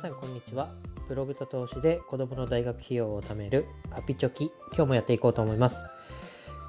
[0.00, 0.68] 皆さんこんにちは。
[1.08, 4.52] ブログと投資で子供の大学費用を貯めるパピチョキ。
[4.72, 5.76] 今日もやっていこうと思います、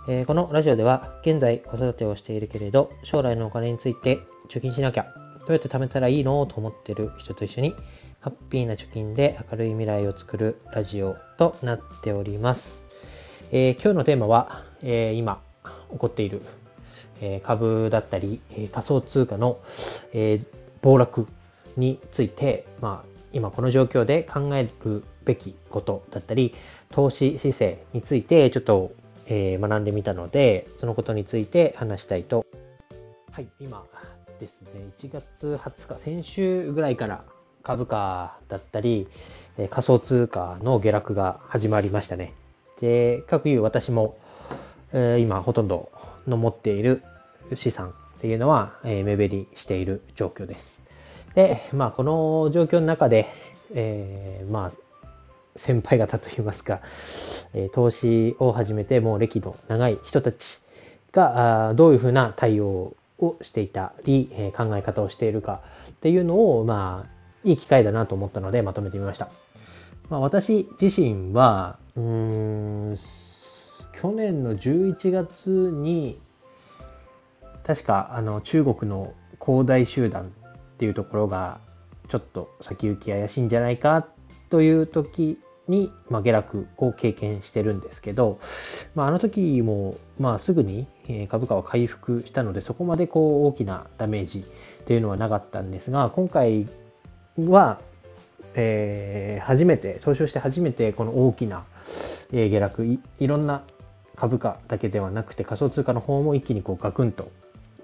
[0.08, 7.76] えー、このラジオでは現在子育てをしているけれど将来のお金について貯金しなきゃどうやって貯めたらいいのと思ってる人と一緒に
[8.20, 12.84] ハッピーな貯金で明るい未来を作るラジオとなっております、
[13.52, 15.40] えー、今日のテーマは、えー、今
[15.92, 16.42] 起こっている
[17.22, 19.60] え株だったりえ仮想通貨の
[20.14, 20.42] え
[20.82, 21.28] 暴落
[21.78, 26.54] について、まあ、今この状況で考えるべきことだったり、
[26.92, 28.92] 投資姿勢についてちょっと、
[29.28, 32.46] えー、学んでみたので、そのことについて話したいと。
[33.32, 33.86] はい、今
[34.40, 37.24] ですね、1月20日、先週ぐらいから
[37.64, 39.08] 株価だったり、
[39.58, 42.34] え仮想通貨の下落が始まりましたね。
[42.80, 44.18] で、各有私も、
[44.94, 45.92] えー、今ほとんど
[46.28, 47.04] の持っている
[47.56, 50.84] 資産っていうのは、えー、目減りしている状況です。
[51.36, 53.28] で、まあ、この状況の中で、
[53.74, 54.72] えー、まあ、
[55.56, 56.82] 先輩方といいますか、
[57.54, 60.62] えー、投資を始めてもう歴の長い人たち
[61.12, 67.10] が、あどういうふうな対応をしていたり、えー、考え方をしているかっていうのを、まあ、
[67.44, 69.30] いい機会だなと思ったのでまとめてみました。
[70.10, 73.00] まあ、私自身は、うん、
[74.02, 76.20] 去年の11月に、
[77.64, 80.34] 確かあの中国の恒大集団
[80.80, 81.60] っていうところが
[82.08, 84.08] ちょっと先行き怪しいんじゃないか
[84.50, 88.40] という時に、まあ、下落を経験してるんですけど、
[88.96, 90.88] まあ、あの時も、まあ、すぐに
[91.30, 94.46] 株価は回復したのでそこまでこう大きなダメージ
[94.86, 96.70] というのはなかったんですが今回
[97.38, 97.82] は、
[98.56, 101.66] えー、初めて投資をして初めてこの大きな、
[102.32, 103.64] 下落いいろんな
[104.16, 107.32] 株価だけではなくて仮想通貨の方も一気にこうガクンと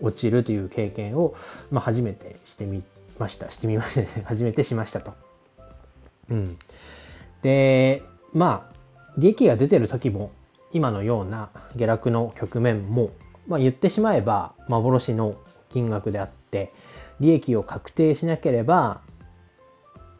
[0.01, 1.35] 落ちるという経験を、
[1.71, 2.83] まあ、初めてしてみ
[3.19, 3.49] ました。
[3.49, 4.07] してみましたね。
[4.25, 5.13] 初めてしましたと。
[6.29, 6.57] うん。
[7.41, 8.75] で、まあ、
[9.17, 10.31] 利益が出てる時も、
[10.73, 13.11] 今のような下落の局面も、
[13.47, 15.35] まあ、言ってしまえば幻の
[15.69, 16.73] 金額であって、
[17.19, 19.01] 利益を確定しなければ、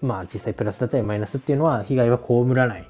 [0.01, 2.87] まあ実際プラスだったりマイナスっていうのは被害は被らない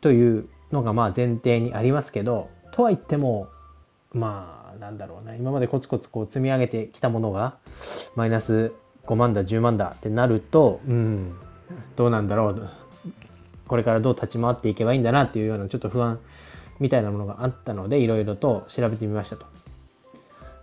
[0.00, 3.48] というのがまあ前提にありますけど、とは言っても、
[4.12, 7.56] まあなんだろうな、今までコツコツこう積み上げてきたものが、
[8.16, 8.72] マイナス
[9.06, 11.34] 5万だ、10万だってなると、うん、
[11.96, 12.68] どうなんだろう、
[13.66, 16.20] これからどう立ち回っていけばいいんだなっていうようなちょっと不安
[16.80, 19.46] みたいなものがあったので、いろいろと調べてみましたと。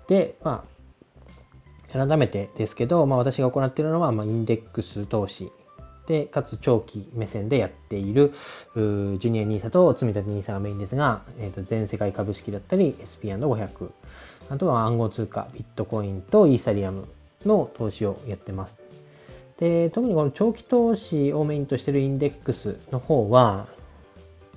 [0.08, 0.64] で、ま
[1.94, 5.52] あ、改めてですけど、まあ、私が行っているのは、まあ、インデックス投資
[6.08, 8.34] で、かつ長期目線でやっている、
[8.76, 13.92] ジュニア NISA と積立 NISA がメインですが、えー、と全世界株式だったり、SP&500、
[14.50, 17.08] あとは暗号通貨、ビットコインとイーサリアム
[17.46, 18.78] の投資をやってます。
[19.58, 23.68] で、特にこの長期投資をメインとしているインデックスの方は、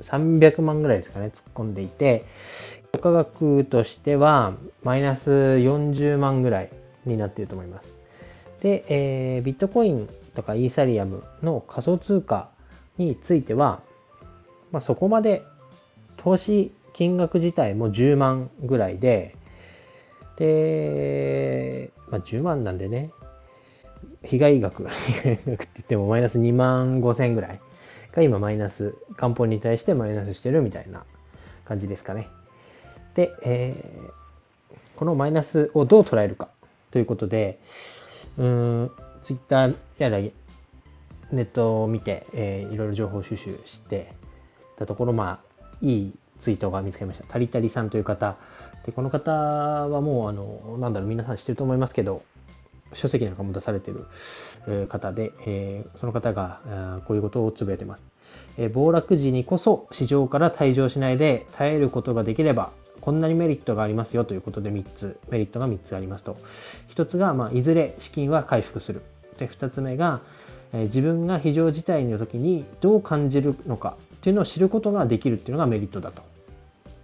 [0.02, 2.24] 300万ぐらいですかね、突っ込んでいて、
[3.00, 6.70] 価格としては、マイナス40万ぐらい
[7.04, 7.92] になっていると思います。
[8.62, 12.50] で、えー、ビットコインとかイーサリアムの仮想通貨
[12.98, 13.80] については、
[14.72, 15.44] まあ、そこまで
[16.16, 19.36] 投資金額自体も10万ぐらいで、
[20.36, 23.10] で、まあ、10万なんでね、
[24.24, 27.60] 被害額、 被害額って言ってもマイナス2万5千ぐらい
[28.12, 31.04] が今マイナス、元本に対してマイナスしてるみたいな
[31.64, 32.28] 感じですかね。
[33.14, 36.48] で、えー、このマイナスをどう捉えるか
[36.90, 37.58] ということで、
[38.38, 38.90] うん、
[39.24, 40.32] ツイッターやらネ
[41.42, 44.12] ットを見て、えー、いろいろ情報収集して
[44.76, 47.24] たところ、まあ、いいツイートが見つかりました。
[47.24, 48.36] タリタリさんという方。
[48.84, 52.22] で、この方はもう、あの、なんだろう、皆さん知ってると思いますけど、
[52.92, 54.06] 書籍なんかも出されてる、
[54.88, 58.06] 方で、えー、その方がこういうことをつぶやいてます。
[58.56, 66.36] えー、暴落時にこそ市場から退場しないで耐えることができれば、こんなにメリットがありますよということで3つ、メリットが3つありますと。
[66.90, 69.02] 1つが、まあ、いずれ資金は回復する。
[69.38, 70.20] で、2つ目が、
[70.72, 76.22] え、自分が非常事態の時にどう感じるのかっていうのを知ることができるっていうのがメリットだと。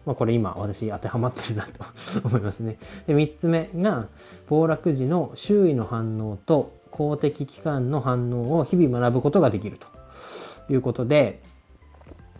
[0.07, 1.85] まあ、これ今私当てはまってるなと
[2.27, 2.79] 思いますね。
[3.07, 4.07] で、3つ目が、
[4.49, 11.43] 暴落時の周囲の反応と公的機関の反応を日々学ぶことができるということで、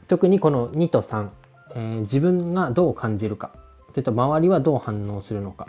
[0.09, 1.29] 特にこの2と3、
[1.75, 3.53] えー、自分がどう感じるか、
[3.91, 5.69] それと周りはどう反応するのか、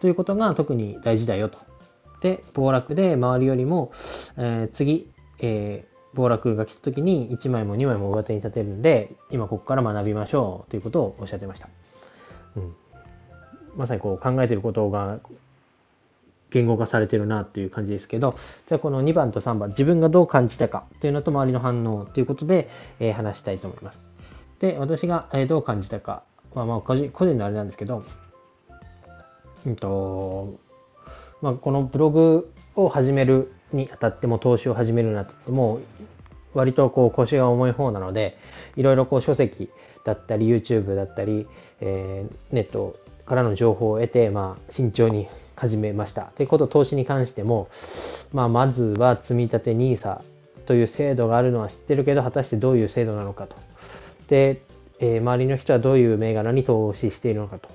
[0.00, 1.58] ということが特に大事だよと。
[2.20, 3.92] で、暴落で周りよりも、
[4.36, 5.10] えー、次、
[5.40, 11.68] えー、暴落が来た時に1枚も2枚も上手に立てるんで、今ここから学びましょうということをおっしゃってました。
[12.56, 12.74] うん、
[13.76, 15.18] まさにこう考えてることが
[16.50, 18.34] 言語化されてるなっていう感じですけど、
[18.66, 22.68] じゃあこの2番と3番、自分がどう感じたかっていうのと周りの反応ということで、
[22.98, 24.00] えー、話したいと思います。
[24.60, 26.22] で、私が、えどう感じたか
[26.54, 28.04] は、まあ、個人のあれなんですけど、
[29.66, 30.54] うんと、
[31.42, 35.80] まあ、このブログを始めるにあたっても、投資を始めるにあたっても、
[36.54, 38.38] 割とこう腰が重い方なので、
[38.76, 39.70] いろいろこう書籍
[40.04, 41.46] だったり、YouTube だったり、
[41.80, 42.96] えー、ネット
[43.26, 46.30] からの情報を得て、まあ、慎重に始めました。
[46.38, 47.68] で、こと投資に関しても、
[48.32, 50.20] まあ、まずは積立 NISA
[50.66, 53.56] という制度があるのは知ってるけど、果たしてどういう制度なのかと。
[54.28, 54.62] で、
[54.98, 57.68] えー、周りの人はどういう銘柄に投資しているのかと。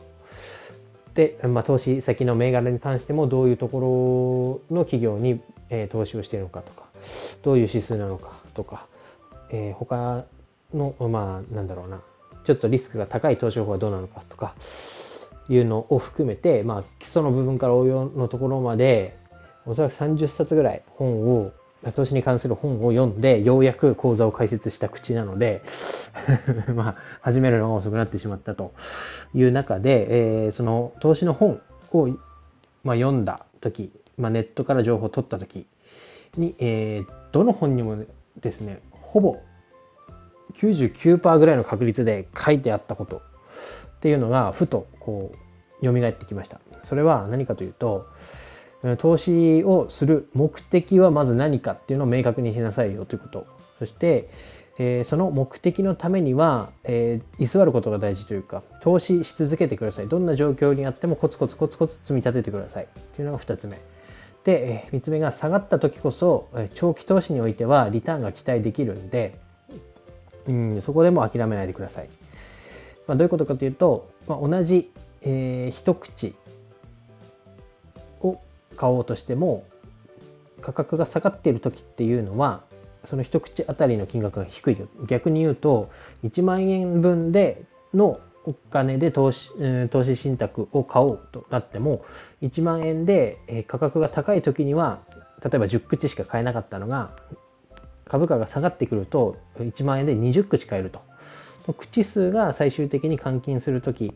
[1.13, 6.85] で、まあ、投資先の銘柄に関してもどういうところの企業に、えー、投資をしているのかとか、
[7.43, 8.85] どういう指数なのかとか、
[9.49, 10.25] えー、他
[10.73, 12.01] の、まあ、なんだろうな、
[12.45, 14.55] ちょっとリスクが高い投資方法はどうなのかとか、
[15.49, 19.17] いうのを含めて、まあ、基礎の部分から応用のところまで、
[19.65, 21.51] おそらく30冊ぐらい本を
[21.95, 25.63] 投資に関する本を読んで、ようやく講座を開設した口なので
[26.75, 28.73] まあ、始めるのが遅くなってしまったと
[29.33, 31.59] いう中で、えー、その投資の本
[31.91, 32.07] を、
[32.83, 35.65] まあ、読んだ時、まあ、ネットから情報を取った時
[36.37, 37.97] に、えー、どの本にも
[38.39, 39.39] ですね、ほぼ
[40.53, 45.31] 99%ぐらいの確率で書いてあったことっていうのが、ふとこ
[45.81, 46.59] う、蘇ってきました。
[46.83, 48.05] それは何かというと、
[48.97, 53.45] 投資をする目的はまず何かっていうのを明確にしなさいよということ。
[53.79, 54.29] そして、
[54.79, 60.07] えー、その目的のためには、えー、居座ることが大事というか、投資し続けてください。
[60.07, 62.87] どんな状況にあってもコツコツコツコツ積み立ててください。
[63.15, 63.77] というのが2つ目。
[64.43, 69.37] で、3つ目が下がった時こそ、長期投資においてはリターンが期待できるんで、
[70.47, 72.09] うん、そこでも諦めないでください。
[73.07, 74.91] まあ、どういうことかというと、まあ、同じ、
[75.21, 76.33] えー、一口
[78.81, 79.63] 買おうとしても
[80.59, 82.63] 価格が下がっている時っていうのは
[83.05, 85.91] その一口あたりの金額が低い逆に言うと
[86.23, 87.63] 1万円分で
[87.93, 89.51] のお金で投資
[89.89, 92.03] 投資信託を買おうとなっても
[92.41, 94.99] 1万円で価格が高い時には
[95.43, 97.11] 例えば10口しか買えなかったのが
[98.05, 101.01] 株価が下がってくると1万円で20口買えると。
[101.77, 104.15] 口数が最終的に換金する時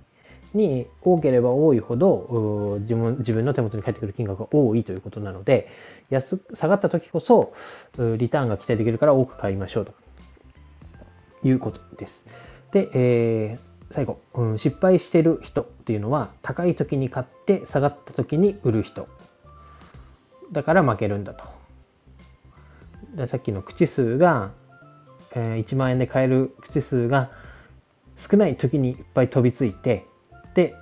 [0.55, 5.69] に多ければ多いほど自分自分の手元に返ってくる金額が多いということなので
[6.09, 7.53] 安下がった時こそ
[8.17, 9.93] リターンが期待できるから多く買いましょうと
[11.43, 12.25] いうことです。
[12.71, 19.07] で、えー、最後、うん、失敗してる人っていうのは高い時に買って下がった時に売る人
[20.51, 21.45] だから負けるんだと。
[23.27, 24.51] さっきの口数が、
[25.33, 27.29] えー、1万円で買える口数が
[28.17, 30.05] 少ない時にいっぱい飛びついて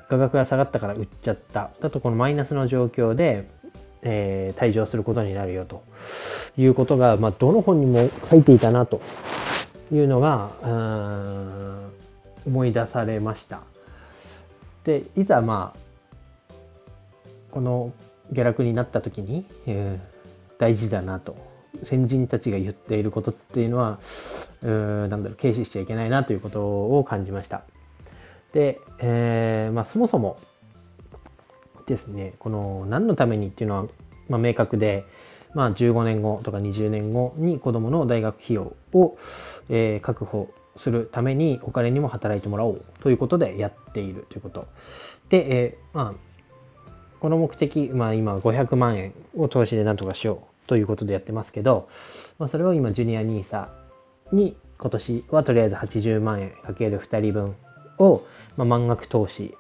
[0.10, 1.72] 価格が下がったから売っちゃった。
[1.82, 3.46] だとこのマイナスの状況で、
[4.04, 5.84] えー、退場することになるよと。
[6.58, 9.02] いうことが、まあ、どの本にも書いていたなと
[9.92, 10.52] いうのが
[12.46, 13.62] 思い出されました。
[14.84, 15.80] でいざまあ
[17.52, 17.94] この
[18.32, 21.36] 下落になった時に、えー、大事だなと。
[21.84, 24.00] 先人たちが言っていることっていうのは、
[24.62, 24.68] う
[25.08, 27.64] なんだろう、軽視しちゃいけないなということを感じました。
[28.54, 30.38] で、えー、まあ、そもそも
[31.86, 33.86] ですね、この何のためにっていうのは、
[34.30, 35.06] まあ、明確で、
[35.54, 39.18] まあ、15年後とか20年後に子供の大学費用を、
[39.70, 44.68] えー、確保するためにお金にも働いてもらおうということでやっているということ。
[45.30, 46.34] で、えー、まあ、
[47.20, 51.88] この目的、まあ今500万円を投資で何とかしようということでやってますけど、
[52.38, 53.68] まあ、それを今ジュニア NISA
[54.32, 57.56] に今年はとりあえず80万円かける2人分
[58.00, 58.24] を
[58.58, 59.56] まあ、満額投資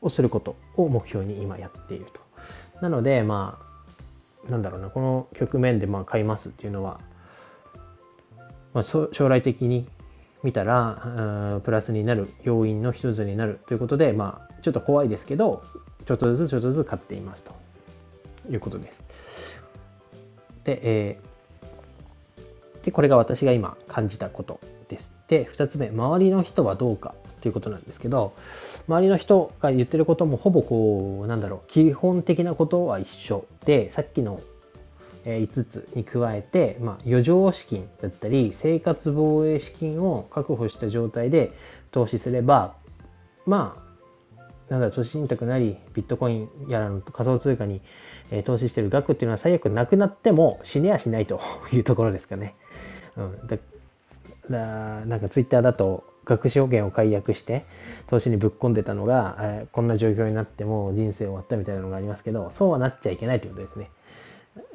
[0.00, 2.20] をすることを目標に今やっていると。
[2.80, 3.58] なので、ま
[4.46, 7.00] あ、なんだろうな、この局面でまあ買いますっていうのは、
[8.72, 9.88] まあ、将来的に
[10.42, 15.62] 見たら、プラスになる要因の一つになるということで、まあ、ちょっと怖いですけど、
[16.06, 17.54] ちょっとずつちょっとずつ買っていますと
[18.50, 19.02] いうことです。
[20.64, 25.12] で、えー、でこれが私が今感じたことです。
[25.28, 28.32] で、2つ目、周りの人はどうかということなんですけど、
[28.88, 34.40] 周りの人が言ってることもほぼこう、なんだろう、基本的なことは一緒で、さっきの
[35.26, 41.52] 5つに加えて、まあ、余剰資金だったり、生活防衛資金を確保した状態で
[41.90, 42.76] 投資すれば、
[43.44, 47.82] まあ、なんだろう、投資信託なり、ビットコインやらの仮想通貨に、
[48.46, 51.42] 投資してる額っていうのは最悪なくなっても死ねやしないと
[51.74, 52.54] いうところですかね。
[53.18, 53.58] うん、だ
[54.48, 57.64] だなんかツイッターだと、学資保険を解約して
[58.06, 63.90] 投資にぶっ込んでたのが、えー、こんな状況になっても人生終わったみたいなのがありますけどそうはなっちゃいけないということですね。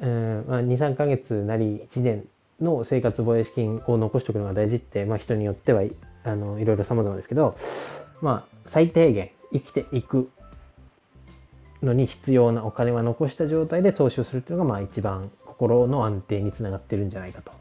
[0.00, 2.24] うんまあ、23ヶ月なり1年
[2.60, 5.82] の生活防衛資金を残しておくのが大事って、まあ、人によっては
[6.24, 7.56] あのいろいろ様々ですけど、
[8.20, 10.30] まあ、最低限生きていく
[11.82, 17.52] のに必要なお金は残した状態で投資をするっていうのが、まあ、一番心の安定につながってるんじゃないかと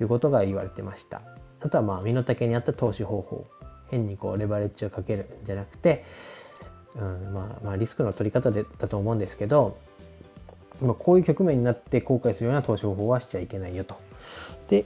[0.00, 1.22] いうことが言われてました。
[1.60, 3.46] あとは、まあ、身の丈に合った投資方法。
[3.90, 6.04] 変にこうレバレッジをかけるんじゃなくて、
[6.96, 9.78] うんまあ、まあ、リスクの取り方でだと思うんですけど、
[10.80, 13.96] まあ、こういう局面になって後悔するような投資方法はしちゃいけないよと。
[14.68, 14.84] で、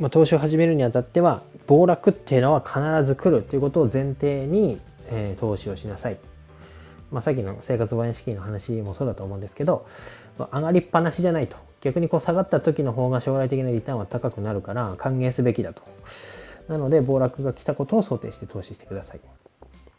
[0.00, 4.78] まあ、投資を始めるにあたっては暴落っていうのは必ず来るということを前提に、
[5.08, 6.18] えー、投資をしなさい。
[7.10, 9.86] まあ、さっきの生活防衛資金の話もそうだと思うんですけど、
[10.38, 11.56] まあ、上がりっぱなしじゃないと。
[11.82, 15.82] 逆にこう下がった時の方が将来的なリターンは高くなるから歓迎すべきだと。
[16.68, 19.20] なので暴落が来たことを想定して投資してください。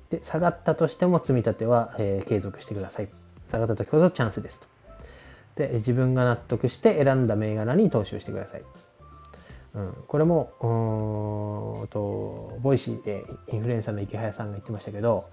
[0.09, 3.07] で下がったとしても積み立ては、えー、継続してください。
[3.49, 4.65] 下がった時こそチャンスですと。
[5.55, 8.63] で自分が納得して選んだ銘柄に投資をしてください。
[9.75, 15.25] うん、これもとボイシーでインフルエンサーの池早さんが言ってましたけど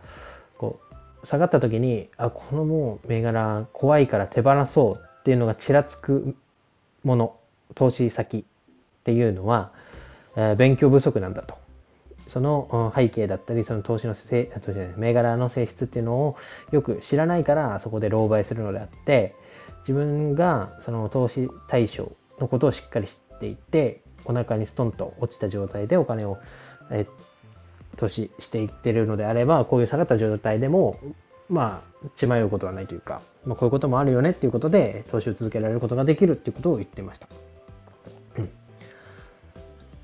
[0.59, 0.94] こう
[1.25, 6.37] 下がった時にあこのもう銘柄怖いから手放そうっていうのがちらつく
[7.03, 7.37] もの
[7.75, 8.43] 投資先っ
[9.05, 9.73] ていうのは、
[10.37, 11.63] えー、勉強不足なんだと。
[12.27, 16.37] その背景だったりその投資のせ投資銘柄の性質っていうのを
[16.73, 19.35] よく知らないからそこで狼狽するのであって
[19.81, 26.39] 自分がその投資対象のことをしっかり知っていてお腹にストンと落ちた状態でお金を、
[26.91, 27.11] え投
[28.09, 30.99] 資していってるのであればこういう下がった状態でも
[31.49, 37.29] まあ血迷うことはないというか、まあ、こういうこともあるよねっていうことで投資を続けられることができるっていうことを言ってました。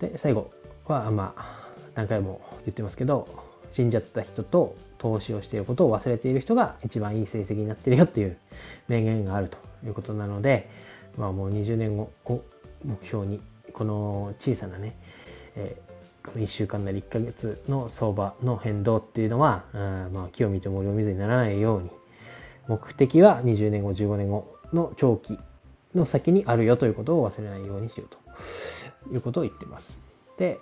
[0.01, 0.51] で最後
[0.87, 3.29] はまあ何回も言ってますけど
[3.71, 8.37] 死んじゃった人と投資をしていることを忘れている人が一番いい成績になってるよっていう
[8.89, 10.69] 名言があるということなので、
[11.17, 12.43] まあ、もう20年後を
[12.85, 13.41] 目標に
[13.73, 14.97] この小さなね、
[15.57, 15.77] え、
[16.37, 21.91] 1週間なり1ヶ月の相場の変動っていうのは、あまあ、木を見て森を見ずにならないように、
[22.69, 25.39] 目的は20年後、15年後の長期
[25.95, 28.09] の先にあるよということを忘れないようにしよう
[29.09, 29.99] ということを言ってます。
[30.39, 30.61] で、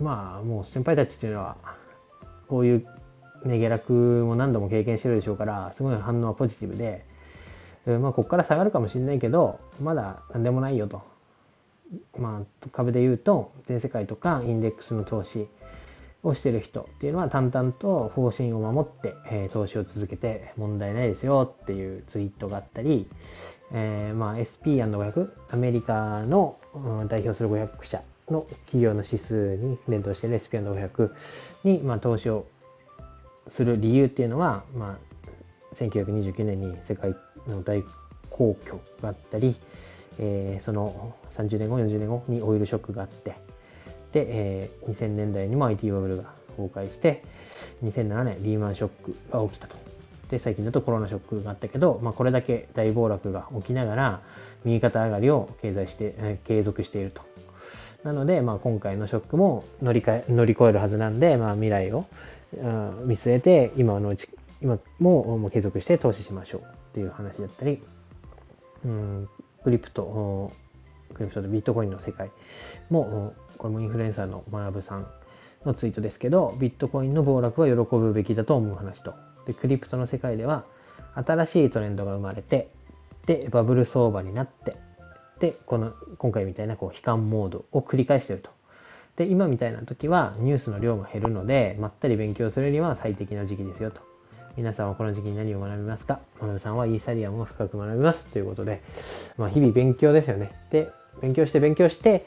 [0.00, 1.56] まあ、もう先輩たちっていうのは、
[2.48, 2.86] こういう
[3.44, 7.04] ね、下落も何度も経験してるでしょうから、すごい反応はポジティブで、
[7.86, 11.02] まあ、ここから下がるかもしれないけど、まだ何でもないよと。
[12.18, 15.48] まあ、株で言うと全世界とかインデックスの投資
[16.22, 23.08] をしてる人っていうのは淡々と方針を守って、えー、投資を続けて問題ないですよっていうツイートがあったり、
[23.72, 31.10] えー、まあ SP&500 アメリカの、うん、代表する500社の企業の指数に連動してる SP&500
[31.64, 32.46] に、まあ、投資を
[33.48, 34.98] する理由っていうのは、ま
[35.72, 37.14] あ、1929年に世界
[37.46, 37.82] の大
[38.30, 39.56] 公共があったり、
[40.18, 43.36] えー、その30年後、40年後にオイルショックがあって、
[44.12, 46.24] で、えー、2000年代にも IT バブルが
[46.56, 47.22] 崩壊して、
[47.84, 49.76] 2007年リーマンショックが起きたと。
[50.30, 54.20] で、最近だとコロナショックがあったけど、まあ、これだけ大暴落が起きながら、
[54.64, 57.22] 右肩上がりを経済して、えー、継続していると。
[58.04, 62.06] なので、まあ、今回のショックも乗りえ乗り越えるはずなんで、まあ、未来を
[63.04, 64.28] 見据えて、今のうち、
[64.60, 66.64] 今ももう継続して投資しましょうっ
[66.94, 67.82] ていう話だったり、
[68.84, 69.28] うん、
[69.62, 70.52] クリプト、
[71.14, 72.30] クリプトとビットコインの世界
[72.90, 75.06] も、これもインフルエンサーの学さん
[75.64, 79.14] のツイートですけど、ビットコインの暴落は喜ぶべきだと思う話と。
[79.46, 80.64] で、クリプトの世界では、
[81.14, 82.70] 新しいトレンドが生まれて、
[83.26, 84.76] で、バブル相場になって、
[85.40, 88.50] で、この、今回みたいなこう悲観モードを繰り返してると。
[89.16, 94.07] で、今みたいな時はニュースの量も減るので、まったり勉強するには最適な時期ですよと。
[94.58, 96.18] 皆さんはこの時期に何を学びますか？
[96.42, 98.82] 学さんはイーサリアムを深く学びますということで、
[99.36, 100.50] まあ、日々勉強ですよね。
[100.72, 100.90] で、
[101.22, 102.26] 勉強して勉強して、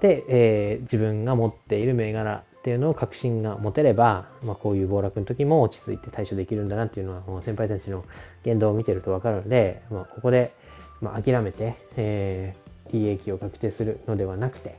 [0.00, 8.04] で、えー、自分が持っている銘柄っていうのを確信が持てれば、まあ、こういう暴落の時も落ち着いて対処できるんだなっていうのは、もう先輩たちの
[8.44, 10.52] 言動を見てるとわかるので、まあ、ここで、
[11.00, 14.76] まあ、諦めて、えー、利益を確定するのではなくて、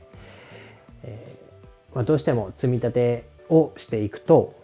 [1.02, 4.54] えーまあ、どうしても積み立てをしていくと、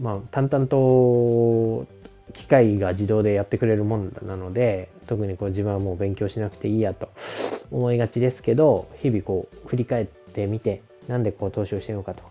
[0.00, 1.86] まあ、淡々と
[2.32, 7.08] 機械が自動でやってくれるもんなので、特にこう自分はもう勉強しなくていいやと
[7.70, 12.22] 思いがちですけど、日々こう振り返ってみて、なんでこう投資をしてるのかと。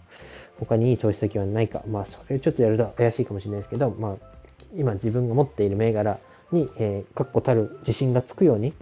[0.60, 1.82] 他にいい投資先はないか。
[1.88, 4.16] まあそれをちょっとやると怪しいかもしれないですけど、まあ
[4.76, 6.20] 今自分が持っている銘柄
[6.52, 8.74] に、えー、確固たる自信がつくように、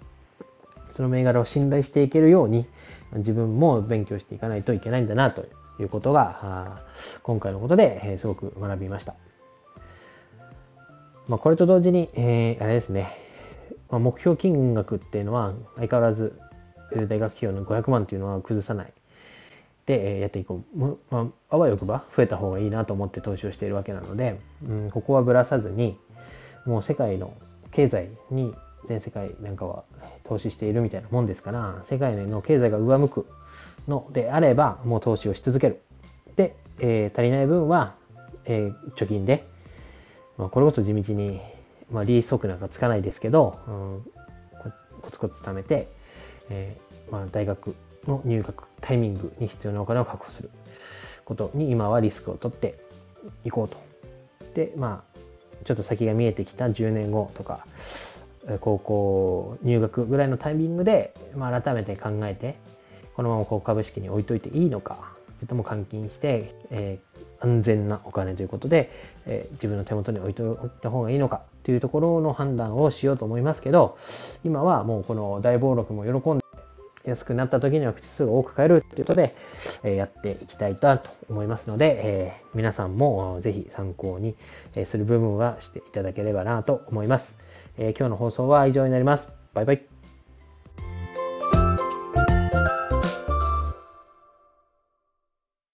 [0.94, 2.66] その銘柄を信頼していけるように、
[3.14, 5.46] 自分も勉強していかないといけないんだなと
[5.84, 6.84] いうことが、
[7.24, 9.16] 今回のことで、すごく学びました。
[11.28, 13.16] まあ、これと同時に、えー、あれですね、
[13.90, 16.34] まあ、目標金額っていうのは相変わらず
[17.08, 18.94] 大学費用の500万っていうのは崩さない。
[19.86, 25.98] でやっていこう、まあ、あわよくば増えた方がいいなと思って投資をしているわけなので、うん、ここはぶらさずに
[26.66, 27.34] もう世界の
[27.72, 28.54] 経済に
[28.88, 29.84] 全世界なんかは
[30.26, 33.26] 投資しているみたいなもんですから世界の経済が上向く
[33.90, 35.82] のであればもう投資をし続ける
[36.36, 37.96] で、えー、足りない分は、
[38.46, 39.46] えー、貯金で、
[40.38, 41.42] まあ、これこそ地道に、
[41.92, 44.04] まあ、利息なんかつかないですけど、うん、
[45.02, 45.88] コツコツ貯めて、
[46.50, 47.76] えーまあ、大学
[48.08, 50.50] の入学タイミングに必要なお金を確保する
[51.26, 52.76] ことに今はリスクを取って
[53.44, 53.78] いこうと。
[54.54, 55.20] で、まあ、
[55.66, 57.66] ちょっと先が見えてきた10年後とか、
[58.62, 62.56] 高校入学ぐらいのタイミングで、まあ、改めて考えて、
[63.20, 64.98] このままこう株式に置いといていいのか、
[65.36, 68.94] それとも換金して、えー、安全なお金ということで、
[69.26, 73.98] えー、自分の手元に置いといた方がいいのかというところの判断をしようと思いますけど、
[74.46, 76.46] 今はもうこの大暴録も喜んで、
[77.04, 79.36] 安くなった時には口数を多く買えるということで、
[79.84, 81.00] えやっていきたいと
[81.30, 84.38] 思いますので、え皆さんもぜひ参考に
[84.86, 87.36] する部分はしていただければなと思います。
[87.78, 89.34] え今日の放送は以上になります。
[89.54, 89.99] バイバイ。